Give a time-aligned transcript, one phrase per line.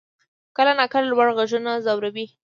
[0.57, 2.25] کله ناکله لوړ غږونه ځوروي.